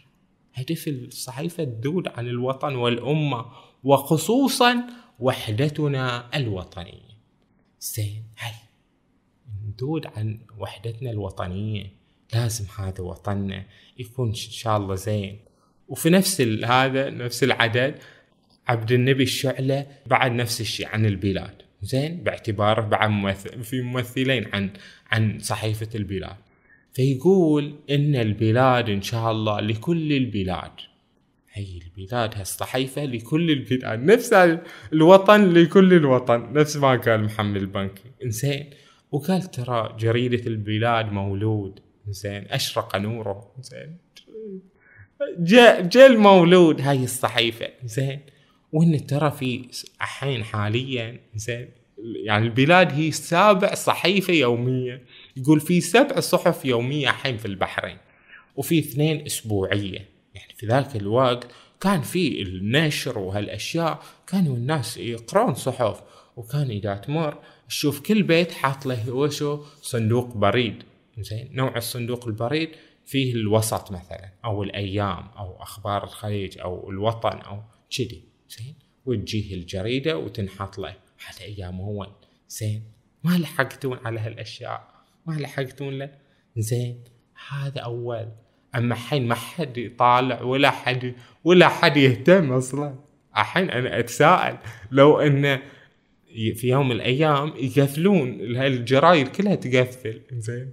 هدف 0.55 0.89
الصحيفة 0.89 1.65
تذود 1.65 2.09
عن 2.09 2.27
الوطن 2.27 2.75
والأمة 2.75 3.47
وخصوصا 3.85 4.85
وحدتنا 5.19 6.37
الوطنية. 6.37 7.11
زين 7.81 8.25
هاي. 8.39 8.53
نذود 9.69 10.07
عن 10.07 10.39
وحدتنا 10.59 11.11
الوطنية. 11.11 11.87
لازم 12.35 12.65
هذا 12.79 13.01
وطننا 13.01 13.65
يكون 13.99 14.29
إن 14.29 14.35
شاء 14.35 14.77
الله 14.77 14.95
زين. 14.95 15.39
وفي 15.89 16.11
نفس 16.11 16.41
هذا 16.65 17.11
نفس 17.11 17.45
العدد 17.45 17.99
عبد 18.69 18.93
النبي 18.93 19.23
الشعلة 19.23 19.87
بعد 20.07 20.33
نفس 20.33 20.61
الشيء 20.61 20.87
عن 20.87 21.07
البلاد. 21.07 21.63
زين 21.83 22.23
باعتباره 22.23 22.81
بعد 22.81 23.11
ممثل 23.11 23.63
في 23.63 23.83
ممثلين 23.83 24.55
عن 24.55 24.71
عن 25.11 25.39
صحيفة 25.39 25.89
البلاد. 25.95 26.37
فيقول 27.01 27.75
إن 27.91 28.17
البلاد 28.17 28.89
إن 28.89 29.03
شاء 29.03 29.31
الله 29.33 29.61
لكل 29.61 30.13
البلاد. 30.13 30.71
هي 31.53 31.81
البلاد 31.87 32.35
هالصحيفة 32.37 33.05
لكل 33.05 33.51
البلاد 33.51 34.05
نفس 34.05 34.59
الوطن 34.93 35.53
لكل 35.53 35.95
الوطن 35.95 36.53
نفس 36.53 36.77
ما 36.77 36.97
قال 36.97 37.25
محمد 37.25 37.57
البنكي. 37.57 38.03
إنزين 38.25 38.71
وقال 39.13 39.43
ترى 39.43 39.97
جريدة 39.99 40.47
البلاد 40.47 41.13
مولود. 41.13 41.81
زين 42.09 42.45
أشرق 42.51 42.97
نوره. 42.97 43.53
زين 43.61 43.97
جاء 45.39 45.83
جاء 45.83 46.07
المولود 46.07 46.81
هاي 46.81 47.05
الصحيفة. 47.05 47.69
زين 47.85 48.21
وإن 48.73 49.07
ترى 49.07 49.31
في 49.31 49.69
الحين 50.01 50.45
حاليا 50.45 51.21
زين 51.35 51.69
يعني 52.25 52.45
البلاد 52.45 52.93
هي 52.93 53.11
سابع 53.11 53.75
صحيفة 53.75 54.33
يوميه 54.33 55.03
يقول 55.37 55.61
في 55.61 55.81
سبع 55.81 56.21
صحف 56.21 56.65
يومية 56.65 57.11
الحين 57.11 57.37
في 57.37 57.47
البحرين 57.47 57.99
وفي 58.57 58.79
اثنين 58.79 59.27
أسبوعية. 59.27 60.09
يعني 60.35 60.55
في 60.57 60.67
ذاك 60.67 60.97
الوقت 60.97 61.47
كان 61.81 62.03
في 62.03 62.43
النشر 62.43 63.19
وهالأشياء 63.19 64.03
كانوا 64.27 64.57
الناس 64.57 64.97
يقرون 64.97 65.55
صحف 65.55 66.03
وكان 66.37 66.71
إذا 66.71 66.95
تمر 66.95 67.39
تشوف 67.69 68.01
كل 68.01 68.23
بيت 68.23 68.53
حاط 68.53 68.87
له 68.87 69.11
وشو؟ 69.11 69.65
صندوق 69.83 70.37
بريد. 70.37 70.83
زين 71.19 71.49
نوع 71.53 71.77
الصندوق 71.77 72.27
البريد 72.27 72.71
فيه 73.07 73.35
الوسط 73.35 73.93
مثلا 73.93 74.33
أو 74.45 74.63
الأيام 74.63 75.29
أو 75.39 75.63
أخبار 75.63 76.05
الخليج 76.05 76.59
أو 76.59 76.91
الوطن 76.91 77.39
أو 77.39 77.63
كذي. 77.97 78.23
زين؟ 78.49 78.75
وتجيه 79.07 79.55
الجريدة 79.55 80.19
وتنحط 80.19 80.79
له 80.79 80.97
هذا 81.27 81.41
أيام 81.41 81.81
هو 81.81 82.07
زين؟ 82.49 82.83
ما 83.25 83.39
لحقتون 83.39 83.99
على 84.05 84.21
هالأشياء. 84.21 85.00
ما 85.31 85.41
لحقتون 85.41 85.99
له 85.99 86.11
زين 86.57 87.05
هذا 87.49 87.81
أول. 87.81 88.29
أما 88.75 88.95
الحين 88.95 89.29
ما 89.29 89.35
حد 89.35 89.79
يطالع 89.79 90.43
ولا 90.43 90.71
حد 90.71 91.15
ولا 91.45 91.69
حد 91.69 91.97
يهتم 91.97 92.53
أصلا. 92.53 92.95
الحين 93.37 93.71
أنا 93.71 93.99
أتساءل 93.99 94.59
لو 94.91 95.21
انه 95.21 95.63
في 96.55 96.69
يوم 96.69 96.89
من 96.89 96.97
الأيام 96.97 97.53
يقفلون 97.57 98.41
الجرايد 98.41 99.29
كلها 99.29 99.55
تقفل. 99.55 100.23
زين. 100.33 100.73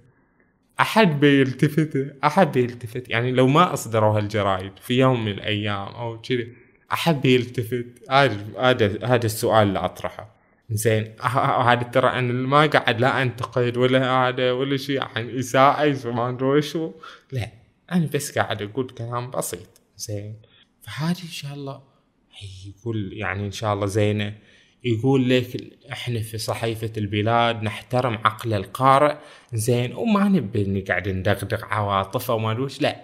أحد 0.79 1.19
بيلتفت 1.19 2.15
أحد 2.23 2.51
بيلتفت. 2.51 3.09
يعني 3.09 3.31
لو 3.31 3.47
ما 3.47 3.73
أصدروا 3.73 4.17
هالجرايد 4.17 4.71
في 4.81 4.99
يوم 4.99 5.25
من 5.25 5.31
الأيام 5.31 5.87
أو 5.87 6.21
كذا 6.21 6.43
أحد 6.91 7.21
بيلتفت. 7.21 7.85
هذا 8.09 9.05
هذا 9.05 9.25
السؤال 9.25 9.67
اللي 9.67 9.79
أطرحه. 9.79 10.36
زين. 10.69 11.15
هذا 11.21 11.83
ترى 11.83 12.09
أنا 12.09 12.33
ما 12.33 12.65
قاعد 12.65 13.01
لا 13.01 13.21
أنتقد 13.21 13.77
ولا 13.77 14.11
هذا 14.11 14.51
ولا 14.51 14.77
شيء 14.77 15.03
عن 15.03 15.37
إساءة 15.39 16.11
ما 16.11 16.29
أدري 16.29 16.61
شو 16.61 16.91
لا 17.31 17.51
أنا 17.91 18.09
بس 18.13 18.37
قاعد 18.37 18.61
أقول 18.61 18.89
كلام 18.89 19.31
بسيط. 19.31 19.81
زين. 19.97 20.35
فهذه 20.81 21.21
إن 21.21 21.27
شاء 21.27 21.53
الله 21.53 21.81
يقول 22.67 23.13
يعني 23.13 23.45
إن 23.45 23.51
شاء 23.51 23.73
الله 23.73 23.85
زينة. 23.85 24.35
يقول 24.83 25.29
لك 25.29 25.73
إحنا 25.91 26.19
في 26.19 26.37
صحيفة 26.37 26.91
البلاد 26.97 27.63
نحترم 27.63 28.13
عقل 28.13 28.53
القارئ. 28.53 29.15
زين. 29.53 29.93
وما 29.95 30.23
نبي 30.29 30.63
نقعد 30.63 31.09
ندغدغ 31.09 31.65
عواطفه 31.65 32.33
وما 32.33 32.53
دوش 32.53 32.81
لا. 32.81 33.03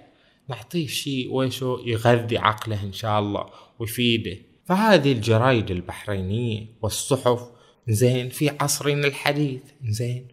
نعطيه 0.50 0.88
شيء 0.88 1.34
ويشو 1.34 1.80
يغذي 1.86 2.38
عقله 2.38 2.84
إن 2.84 2.94
شاء 2.94 3.20
الله 3.20 3.46
ويفيده. 3.80 4.38
فهذه 4.66 5.12
الجرايد 5.12 5.72
البحرينية 5.72 6.66
والصحف 6.82 7.53
زين 7.88 8.30
في 8.30 8.52
عصرنا 8.60 9.08
الحديث 9.08 9.62
زين. 9.84 10.28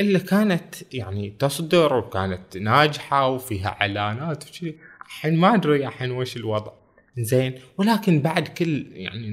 اللي 0.00 0.18
كانت 0.18 0.74
يعني 0.94 1.30
تصدر 1.38 1.94
وكانت 1.94 2.56
ناجحة 2.56 3.28
وفيها 3.28 3.68
إعلانات 3.68 4.50
وشي 4.50 4.74
الحين 5.06 5.36
ما 5.36 5.54
أدري 5.54 5.86
الحين 5.86 6.10
وش 6.10 6.36
الوضع. 6.36 6.72
زين. 7.18 7.54
ولكن 7.78 8.20
بعد 8.20 8.48
كل 8.48 8.86
يعني 8.92 9.28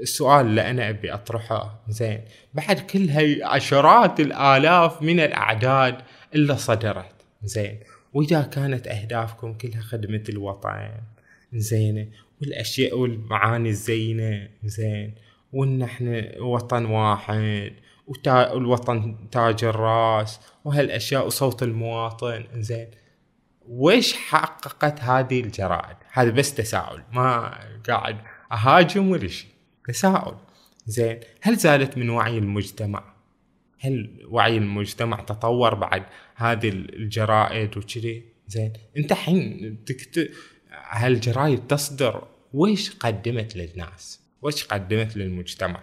السؤال 0.00 0.46
اللي 0.46 0.70
أنا 0.70 0.88
أبي 0.88 1.14
أطرحه 1.14 1.84
زين. 1.88 2.20
بعد 2.54 2.78
كل 2.80 3.08
هاي 3.10 3.42
عشرات 3.42 4.20
الآلاف 4.20 5.02
من 5.02 5.20
الأعداد 5.20 5.98
اللي 6.34 6.56
صدرت 6.56 7.12
زين. 7.42 7.80
وإذا 8.14 8.42
كانت 8.42 8.88
أهدافكم 8.88 9.54
كلها 9.54 9.80
خدمة 9.80 10.22
الوطن 10.28 10.90
زينه 11.52 12.06
والأشياء 12.40 12.98
والمعاني 12.98 13.68
الزينة 13.68 14.48
زين. 14.64 15.14
وإن 15.52 15.82
إحنا 15.82 16.40
وطن 16.40 16.84
واحد 16.84 17.72
والوطن 18.26 19.16
تاج 19.30 19.64
الرأس 19.64 20.40
وهالأشياء 20.64 21.26
وصوت 21.26 21.62
المواطن 21.62 22.44
زين 22.54 22.90
ويش 23.68 24.16
حققت 24.16 25.00
هذه 25.00 25.40
الجرائد؟ 25.40 25.96
هذا 26.12 26.30
بس 26.30 26.54
تساؤل 26.54 27.02
ما 27.12 27.58
قاعد 27.88 28.16
أهاجم 28.52 29.10
ولا 29.10 29.28
شيء 29.28 29.50
تساؤل. 29.88 30.36
زين 30.86 31.20
هل 31.42 31.56
زادت 31.56 31.98
من 31.98 32.10
وعي 32.10 32.38
المجتمع؟ 32.38 33.14
هل 33.80 34.26
وعي 34.30 34.56
المجتمع 34.56 35.20
تطور 35.20 35.74
بعد 35.74 36.02
هذه 36.34 36.68
الجرائد 36.68 37.76
وكذي؟ 37.76 38.24
زين 38.48 38.72
أنت 38.96 39.12
الحين 39.12 39.84
تكتب 39.86 40.28
هالجرايد 40.90 41.66
تصدر 41.66 42.28
ويش 42.52 42.96
قدمت 42.96 43.56
للناس؟ 43.56 44.27
ويش 44.42 44.64
قدمت 44.64 45.16
للمجتمع؟ 45.16 45.80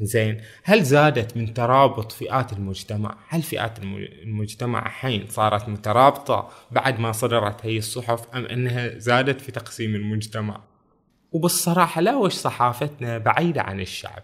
زين 0.00 0.40
هل 0.64 0.82
زادت 0.82 1.36
من 1.36 1.54
ترابط 1.54 2.12
فئات 2.12 2.52
المجتمع؟ 2.52 3.16
هل 3.28 3.42
فئات 3.42 3.78
المجتمع 4.22 4.86
الحين 4.86 5.26
صارت 5.28 5.68
مترابطة 5.68 6.50
بعد 6.70 7.00
ما 7.00 7.12
صدرت 7.12 7.66
هي 7.66 7.78
الصحف 7.78 8.34
أم 8.34 8.44
أنها 8.44 8.98
زادت 8.98 9.40
في 9.40 9.52
تقسيم 9.52 9.94
المجتمع؟ 9.94 10.60
وبالصراحة 11.32 12.00
لا 12.00 12.16
وش 12.16 12.32
صحافتنا 12.32 13.18
بعيدة 13.18 13.62
عن 13.62 13.80
الشعب؟ 13.80 14.22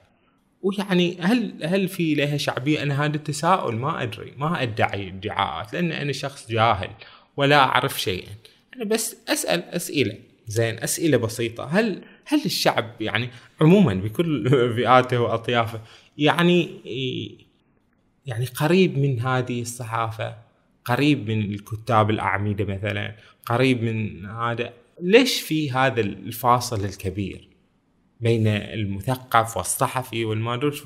ويعني 0.62 1.20
هل 1.20 1.64
هل 1.64 1.88
في 1.88 2.14
لها 2.14 2.36
شعبية؟ 2.36 2.82
أنا 2.82 3.04
هذا 3.04 3.16
التساؤل 3.16 3.76
ما 3.76 4.02
أدري 4.02 4.32
ما 4.36 4.62
أدعي 4.62 5.08
ادعاءات 5.08 5.72
لأن 5.72 5.92
أنا 5.92 6.12
شخص 6.12 6.48
جاهل 6.50 6.90
ولا 7.36 7.58
أعرف 7.58 8.00
شيئا. 8.00 8.32
أنا 8.76 8.84
بس 8.84 9.16
أسأل 9.28 9.64
أسئلة. 9.64 10.18
زين 10.46 10.78
أسئلة 10.78 11.16
بسيطة. 11.16 11.64
هل 11.64 12.02
هل 12.24 12.44
الشعب 12.44 12.90
يعني 13.00 13.30
عموما 13.60 13.94
بكل 13.94 14.50
فئاته 14.76 15.20
وأطيافه 15.20 15.80
يعني 16.18 16.70
يعني 18.26 18.44
قريب 18.44 18.98
من 18.98 19.20
هذه 19.20 19.60
الصحافة 19.60 20.36
قريب 20.84 21.30
من 21.30 21.40
الكتاب 21.40 22.10
الأعمدة 22.10 22.64
مثلا 22.64 23.16
قريب 23.46 23.82
من 23.82 24.26
هذا 24.26 24.72
ليش 25.00 25.40
في 25.40 25.70
هذا 25.70 26.00
الفاصل 26.00 26.84
الكبير 26.84 27.48
بين 28.20 28.46
المثقف 28.46 29.56
والصحفي 29.56 30.24
والمادوش 30.24 30.82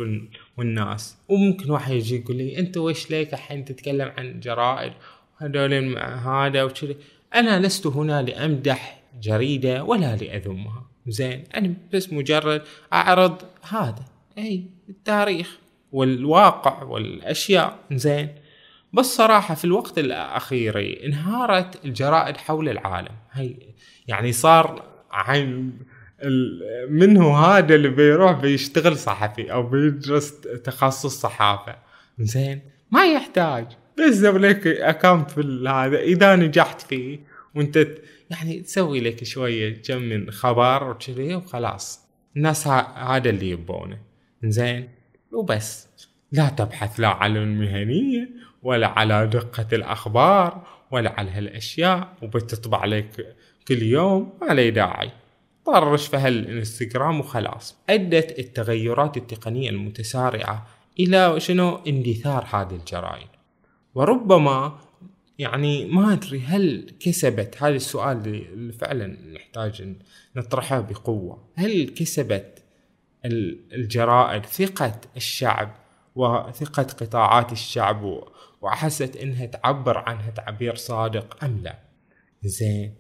والناس؟ 0.57 1.17
وممكن 1.29 1.71
واحد 1.71 1.93
يجي 1.93 2.17
يقول 2.17 2.37
لي 2.37 2.59
أنت 2.59 2.77
ويش 2.77 3.11
ليك 3.11 3.35
الحين 3.35 3.65
تتكلم 3.65 4.13
عن 4.17 4.41
جرائد 4.41 4.93
هذول 5.37 5.99
هذا 5.99 6.63
وكذا 6.63 6.95
أنا 7.35 7.67
لست 7.67 7.87
هنا 7.87 8.23
لأمدح 8.23 9.03
جريدة 9.23 9.85
ولا 9.85 10.17
لأذمها. 10.17 10.96
زين 11.09 11.45
أنا 11.57 11.75
بس 11.95 12.13
مجرد 12.13 12.63
أعرض 12.93 13.43
هذا 13.69 14.05
إي 14.39 14.67
التاريخ 14.89 15.59
والواقع 15.93 16.83
والأشياء 16.83 17.79
زين. 17.93 18.29
بس 18.93 19.07
صراحة 19.07 19.55
في 19.55 19.65
الوقت 19.65 19.99
الأخير 19.99 21.05
انهارت 21.05 21.85
الجرائد 21.85 22.37
حول 22.37 22.69
العالم. 22.69 23.15
هي 23.33 23.55
يعني 24.09 24.33
صار 24.33 24.83
عن 25.11 25.73
منه 26.89 27.37
هذا 27.37 27.75
اللي 27.75 27.89
بيروح 27.89 28.33
بيشتغل 28.33 28.97
صحفي 28.97 29.53
أو 29.53 29.63
بيدرس 29.63 30.41
تخصص 30.41 31.21
صحافة 31.21 31.77
زين. 32.19 32.61
ما 32.91 33.07
يحتاج. 33.07 33.67
بس 33.99 34.23
لك 34.23 34.67
اكونت 34.67 35.31
في 35.31 35.41
هذا 35.69 35.99
إذا 35.99 36.37
نجحت 36.37 36.81
فيه 36.81 37.21
وأنت 37.55 37.89
يعني 38.31 38.61
تسوي 38.61 39.01
لك 39.01 39.25
شوية 39.25 39.83
كم 39.83 40.03
من 40.03 40.31
خبر 40.31 40.91
وكذي 40.91 41.35
وخلاص. 41.35 42.07
الناس 42.37 42.69
هذا 42.69 43.31
اللي 43.31 43.51
يبونه. 43.51 43.99
زين 44.45 44.89
وبس. 45.33 45.89
لا 46.33 46.49
تبحث 46.49 47.01
لا 47.01 47.09
على 47.09 47.39
المهنية 47.39 48.29
ولا 48.63 48.87
على 48.87 49.27
دقة 49.27 49.67
الأخبار 49.73 50.67
ولا 50.91 51.21
على 51.21 51.31
هالأشياء 51.31 52.17
وبتطبع 52.23 52.85
لك 52.85 53.37
كل 53.69 53.83
يوم 53.83 54.39
ما 54.43 54.55
لي 54.55 54.71
داعي. 54.71 55.11
طرش 55.65 56.07
في 56.07 56.17
هالإنستغرام 56.17 57.21
وخلاص. 57.21 57.79
أدت 57.91 58.39
التغيرات 58.39 59.17
التقنية 59.17 59.71
المتسارعة 59.71 60.67
إلى 61.01 61.41
شنو؟ 61.41 61.77
اندثار 61.77 62.47
هذه 62.53 62.75
الجرائد 62.75 63.29
وربما 63.95 64.79
يعني 65.39 65.85
ما 65.85 66.13
أدري 66.13 66.41
هل 66.41 66.91
كسبت 67.01 67.63
هذا 67.63 67.77
السؤال 67.77 68.17
اللي 68.27 68.73
فعلا 68.73 69.07
نحتاج 69.33 69.95
نطرحه 70.37 70.81
بقوة. 70.81 71.49
هل 71.55 71.89
كسبت 71.89 72.63
الجرائد 73.25 74.47
ثقة 74.47 75.01
الشعب 75.17 75.75
وثقه 76.15 76.83
قطاعات 76.83 77.53
الشعب 77.53 78.23
وحست 78.61 79.17
إنها 79.17 79.47
تعبر 79.47 79.99
عنها 79.99 80.31
تعبير 80.31 80.75
صادق 80.75 81.45
أم 81.45 81.61
لا؟ 81.63 81.79
زين. 82.43 82.95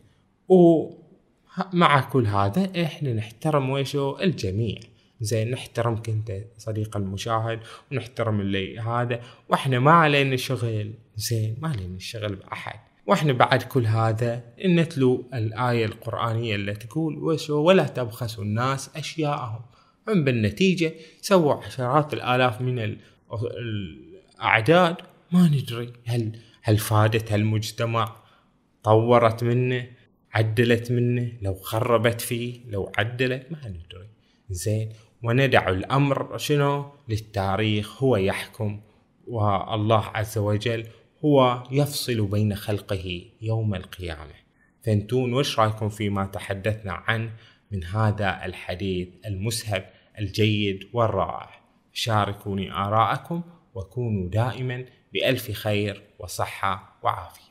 ومع 0.48 2.00
كل 2.00 2.26
هذا 2.26 2.82
إحنا 2.82 3.12
نحترم 3.12 3.70
ويشو 3.70 4.18
الجميع. 4.18 4.78
زين 5.20 5.50
نحترمك 5.50 6.08
أنت 6.08 6.32
صديق 6.58 6.96
المشاهد 6.96 7.60
ونحترم 7.92 8.40
اللي 8.40 8.78
هذا 8.78 9.20
وإحنا 9.48 9.78
ما 9.78 9.92
علينا 9.92 10.36
شغل. 10.36 10.92
زين 11.16 11.56
ما 11.60 11.68
علينا 11.68 11.96
الشغل 11.96 12.36
بأحد. 12.36 12.80
وإحنا 13.06 13.32
بعد 13.32 13.62
كل 13.62 13.86
هذا 13.86 14.44
نتلو 14.66 15.28
الآية 15.34 15.84
القرآنية 15.84 16.54
اللي 16.54 16.74
تقول 16.74 17.38
ولا 17.50 17.86
تبخسوا 17.86 18.44
الناس 18.44 18.96
أشياءهم 18.96 19.60
هم 20.08 20.24
بالنتيجة 20.24 20.94
سووا 21.20 21.54
عشرات 21.54 22.14
الآلاف 22.14 22.60
من 22.60 22.96
الأعداد. 23.42 24.96
ما 25.32 25.48
ندري 25.48 25.92
هل 26.04 26.38
هل 26.62 26.78
فادت 26.78 27.32
هالمجتمع 27.32 28.16
طورت 28.82 29.44
منه 29.44 29.86
عدلت 30.32 30.92
منه 30.92 31.32
لو 31.42 31.54
خربت 31.54 32.20
فيه 32.20 32.60
لو 32.68 32.92
عدلت 32.98 33.46
ما 33.52 33.58
ندري. 33.68 34.08
زين 34.50 34.92
وندع 35.22 35.68
الأمر 35.68 36.38
شنو؟ 36.38 36.92
للتاريخ 37.08 38.02
هو 38.02 38.16
يحكم. 38.16 38.80
والله 39.26 40.04
عز 40.14 40.38
وجل 40.38 40.86
هو 41.26 41.62
يفصل 41.70 42.26
بين 42.26 42.54
خلقه 42.54 43.22
يوم 43.40 43.74
القيامة. 43.74 44.34
فانتون 44.82 45.32
وش 45.32 45.58
رأيكم 45.58 45.88
فيما 45.88 46.26
تحدثنا 46.26 46.92
عنه 46.92 47.32
من 47.70 47.84
هذا 47.84 48.44
الحديث 48.44 49.08
المسهب 49.26 49.90
الجيد 50.18 50.88
والرائع؟ 50.92 51.60
شاركوني 51.92 52.72
آراءكم 52.72 53.42
وكونوا 53.74 54.28
دائما 54.28 54.84
بألف 55.12 55.50
خير 55.50 56.02
وصحة 56.18 56.98
وعافية. 57.02 57.45